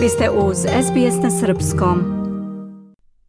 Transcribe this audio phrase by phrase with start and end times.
[0.00, 2.04] Vi ste uz SBS na Srpskom.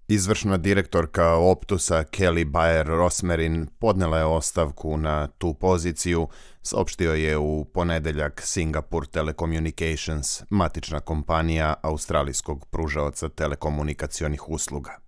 [0.07, 6.27] Izvršna direktorka Optusa Kelly Bayer Rosmerin podnela je ostavku na tu poziciju,
[6.61, 14.99] saopštio je u ponedeljak Singapore Telecommunications, matična kompanija australijskog pružaoca telekomunikacionih usluga.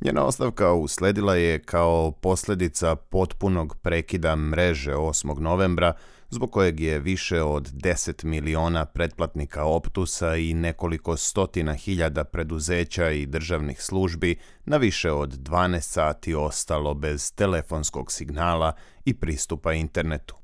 [0.00, 5.38] Njena ostavka usledila je kao posljedica potpunog prekida mreže 8.
[5.38, 5.92] novembra,
[6.34, 13.26] zbog kojeg je više od 10 miliona pretplatnika Optusa i nekoliko stotina hiljada preduzeća i
[13.26, 18.72] državnih službi na više od 12 sati ostalo bez telefonskog signala
[19.04, 20.34] i pristupa internetu.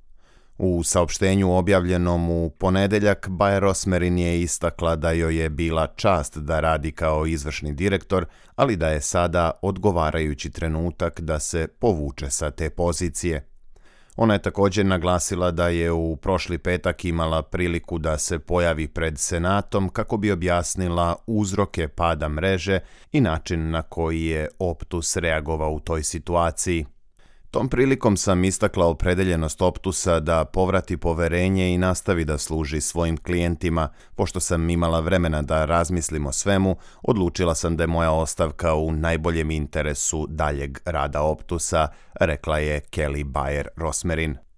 [0.58, 6.60] U saopštenju objavljenom u ponedeljak, Bayer Rosmerin je istakla da joj je bila čast da
[6.60, 8.26] radi kao izvršni direktor,
[8.56, 13.49] ali da je sada odgovarajući trenutak da se povuče sa te pozicije.
[14.16, 19.18] Ona je također naglasila da je u prošli petak imala priliku da se pojavi pred
[19.18, 22.80] Senatom kako bi objasnila uzroke pada mreže
[23.12, 26.86] i način na koji je Optus reagovao u toj situaciji.
[27.50, 33.88] Tom prilikom sam istakla opredeljenost Optusa da povrati poverenje i nastavi da služi svojim klijentima.
[34.14, 38.92] Pošto sam imala vremena da razmislim o svemu, odlučila sam da je moja ostavka u
[38.92, 41.88] najboljem interesu daljeg rada Optusa,
[42.20, 44.49] rekla je Kelly Bayer Rosmerin.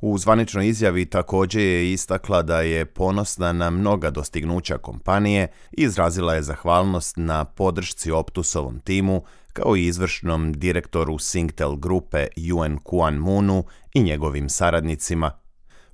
[0.00, 6.34] U zvaničnoj izjavi također je istakla da je ponosna na mnoga dostignuća kompanije i izrazila
[6.34, 13.64] je zahvalnost na podršci Optusovom timu kao i izvršnom direktoru Singtel grupe Yuen Kuan Moonu
[13.94, 15.30] i njegovim saradnicima.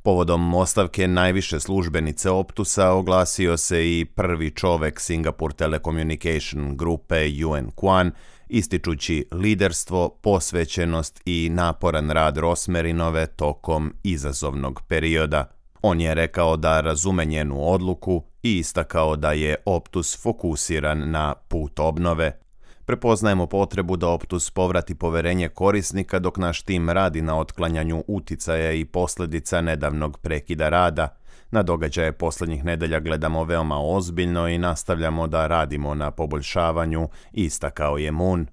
[0.03, 8.13] Povodom ostavke najviše službenice Optusa oglasio se i prvi čovek Singapore Telecommunication grupe Yuen Kuan,
[8.51, 15.51] ističući liderstvo, posvećenost i naporan rad Rosmerinove tokom izazovnog perioda.
[15.83, 21.79] On je rekao da razume njenu odluku i istakao da je Optus fokusiran na put
[21.79, 22.41] obnove.
[22.85, 28.85] Prepoznajemo potrebu da Optus povrati poverenje korisnika dok naš tim radi na otklanjanju uticaja i
[28.85, 31.20] posljedica nedavnog prekida rada.
[31.51, 38.11] Na događaje posljednjih nedelja gledamo veoma ozbiljno i nastavljamo da radimo na poboljšavanju, istakao je
[38.11, 38.47] Moon.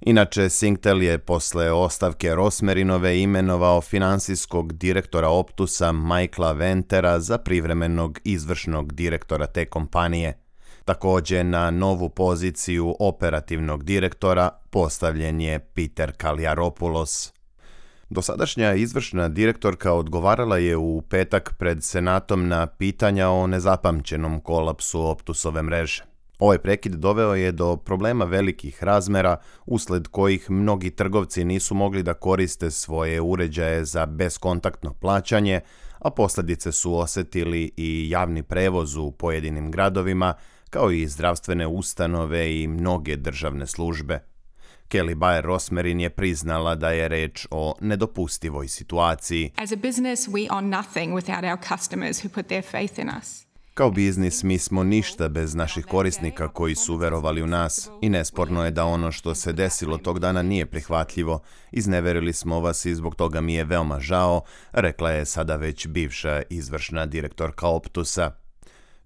[0.00, 8.92] Inače, Singtel je posle ostavke Rosmerinove imenovao financijskog direktora Optusa Michaela Ventera za privremenog izvršnog
[8.92, 10.38] direktora te kompanije.
[10.84, 17.32] Također na novu poziciju operativnog direktora postavljen je Peter Kaliaropoulos.
[18.10, 25.62] Dosadašnja izvršna direktorka odgovarala je u petak pred Senatom na pitanja o nezapamćenom kolapsu Optusove
[25.62, 26.04] mreže.
[26.38, 32.14] Ovaj prekid doveo je do problema velikih razmera, usled kojih mnogi trgovci nisu mogli da
[32.14, 35.60] koriste svoje uređaje za beskontaktno plaćanje,
[35.98, 40.34] a posljedice su osjetili i javni prevoz u pojedinim gradovima,
[40.70, 44.29] kao i zdravstvene ustanove i mnoge državne službe.
[44.90, 49.52] Kelly Bayer Rosmerin je priznala da je reč o nedopustivoj situaciji.
[49.56, 53.46] As a business, we are nothing without our customers who put their faith in us.
[53.74, 58.64] Kao biznis mi smo ništa bez naših korisnika koji su verovali u nas i nesporno
[58.64, 61.40] je da ono što se desilo tog dana nije prihvatljivo.
[61.72, 64.40] Izneverili smo vas i zbog toga mi je veoma žao,
[64.72, 68.30] rekla je sada već bivša izvršna direktorka Optusa.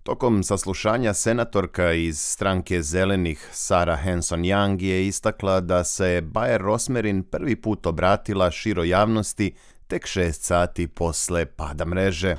[0.05, 7.23] Tokom saslušanja senatorka iz stranke zelenih Sara Hanson Young je istakla da se Bayer Rosmerin
[7.23, 9.55] prvi put obratila širo javnosti
[9.87, 12.37] tek šest sati posle pada mreže.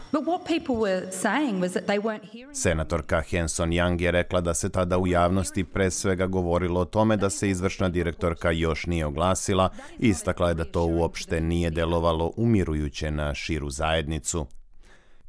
[2.54, 7.18] Senatorka Hanson Young je rekla da se tada u javnosti pre svega govorilo o tome
[7.18, 12.32] da se izvršna direktorka još nije oglasila i istakla je da to uopšte nije delovalo
[12.38, 14.48] umirujuće na širu zajednicu.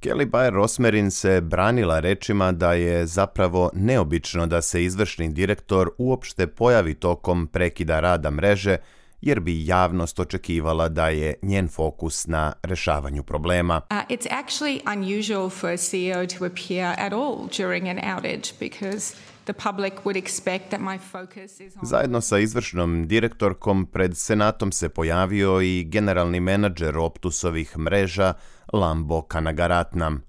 [0.00, 6.46] Kelly Bayer Rosmerin se branila rečima da je zapravo neobično da se izvršni direktor uopšte
[6.46, 8.76] pojavi tokom prekida rada mreže,
[9.20, 13.80] jer bi javnost očekivala da je njen fokus na rešavanju problema.
[13.90, 19.16] Uh, it's actually unusual for a CEO to appear at all during an outage because
[19.46, 21.86] the public would expect that my focus is on...
[21.86, 28.34] Zajedno sa izvršnom direktorkom pred Senatom se pojavio i generalni menadžer Optusovih mreža
[28.72, 30.22] Lambo Kanagaratnam.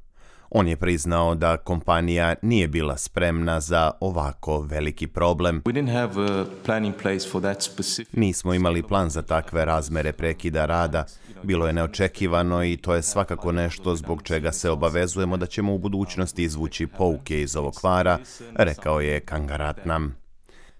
[0.49, 5.63] On je priznao da kompanija nije bila spremna za ovako veliki problem.
[8.11, 11.05] Nismo imali plan za takve razmere prekida rada.
[11.43, 15.77] Bilo je neočekivano i to je svakako nešto zbog čega se obavezujemo da ćemo u
[15.77, 18.19] budućnosti izvući pouke iz ovog kvara,
[18.55, 20.15] rekao je Kangaratnam.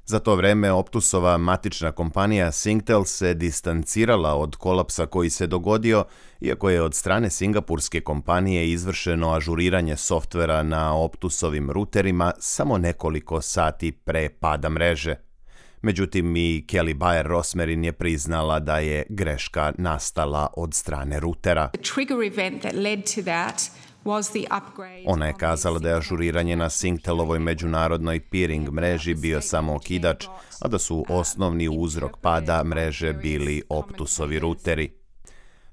[0.06, 6.06] Za to vreme Optusova matična kompanija Singtel se distancirala od kolapsa koji se dogodio,
[6.42, 13.92] iako je od strane singapurske kompanije izvršeno ažuriranje softvera na Optusovim ruterima samo nekoliko sati
[13.92, 15.27] pre pada mreže.
[15.82, 21.70] Međutim, i Kelly Bayer Rosmerin je priznala da je greška nastala od strane rutera.
[25.06, 30.26] Ona je kazala da je ažuriranje na Singtelovoj međunarodnoj peering mreži bio samo okidač,
[30.62, 35.07] a da su osnovni uzrok pada mreže bili Optusovi ruteri.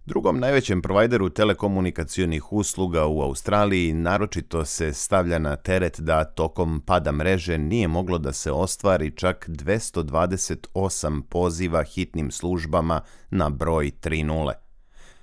[0.07, 7.13] Drugom najvećem provajderu telekomunikacionih usluga u Australiji naročito se stavlja na teret da tokom pada
[7.13, 14.53] mreže nije moglo da se ostvari čak 228 poziva hitnim službama na broj 3.0.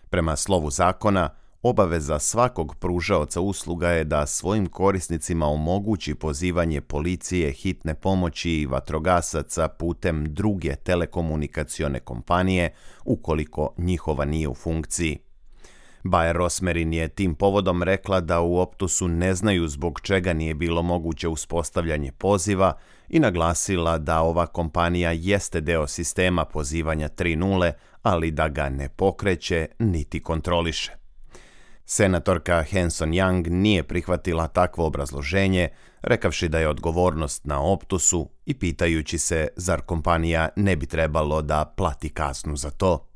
[0.10, 1.30] Prema slovu zakona,
[1.63, 9.67] Obaveza svakog pružaoca usluga je da svojim korisnicima omogući pozivanje policije, hitne pomoći i vatrogasaca
[9.67, 12.73] putem druge telekomunikacione kompanije
[13.05, 15.17] ukoliko njihova nije u funkciji.
[16.03, 20.81] Bayer Rosmerin je tim povodom rekla da u Optusu ne znaju zbog čega nije bilo
[20.81, 22.73] moguće uspostavljanje poziva
[23.09, 27.71] i naglasila da ova kompanija jeste deo sistema pozivanja 3.0,
[28.01, 31.00] ali da ga ne pokreće niti kontroliše.
[31.91, 35.69] Senatorka Hanson Young nije prihvatila takvo obrazloženje,
[36.01, 41.73] rekavši da je odgovornost na Optusu i pitajući se zar kompanija ne bi trebalo da
[41.77, 43.07] plati kasnu za to.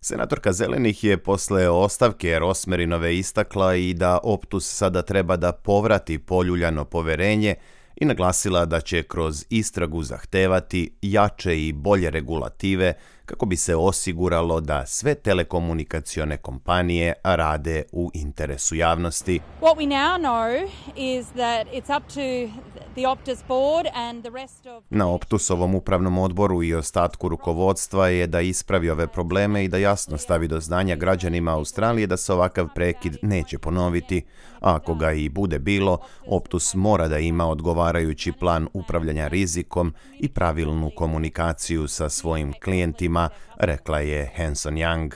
[0.00, 6.84] Senatorka Zelenih je posle ostavke Rosmerinove istakla i da Optus sada treba da povrati poljuljano
[6.84, 7.54] poverenje
[7.96, 12.94] i naglasila da će kroz istragu zahtevati jače i bolje regulative
[13.26, 19.40] kako bi se osiguralo da sve telekomunikacione kompanije rade u interesu javnosti.
[19.60, 22.20] What we now know is that it's up to
[22.94, 28.26] the Optus board and the rest of Na Optusovom upravnom odboru i ostatku rukovodstva je
[28.26, 32.68] da ispravi ove probleme i da jasno stavi do znanja građanima Australije da se ovakav
[32.74, 34.22] prekid neće ponoviti,
[34.60, 40.28] a ako ga i bude bilo, Optus mora da ima odgovarajući plan upravljanja rizikom i
[40.28, 43.15] pravilnu komunikaciju sa svojim klijentima
[43.58, 45.14] rekla je Hanson Young.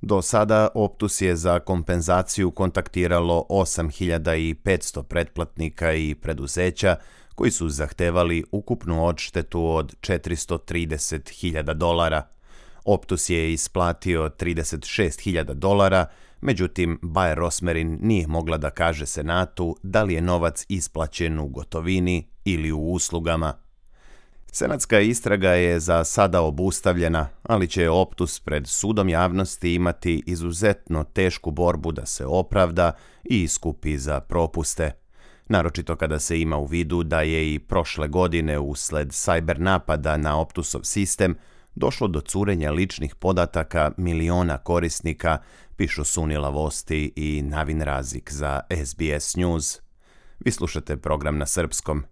[0.00, 6.96] Do sada Optus je za kompenzaciju kontaktiralo 8500 pretplatnika i preduzeća
[7.34, 12.26] koji su zahtevali ukupnu odštetu od 430.000 dolara.
[12.84, 16.06] Optus je isplatio 36.000 dolara,
[16.40, 22.28] međutim Bayer Rosmerin nije mogla da kaže Senatu da li je novac isplaćen u gotovini
[22.44, 23.61] ili u uslugama.
[24.54, 31.50] Senatska istraga je za sada obustavljena, ali će Optus pred sudom javnosti imati izuzetno tešku
[31.50, 32.92] borbu da se opravda
[33.24, 34.92] i iskupi za propuste.
[35.48, 40.40] Naročito kada se ima u vidu da je i prošle godine usled cyber napada na
[40.40, 41.36] Optusov sistem
[41.74, 45.38] došlo do curenja ličnih podataka miliona korisnika,
[45.76, 49.80] pišu Sunila Vosti i Navin Razik za SBS News.
[50.40, 52.11] Vi slušate program na srpskom.